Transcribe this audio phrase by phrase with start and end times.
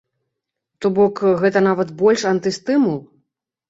[0.85, 3.01] То бок, гэта нават больш антыстымул.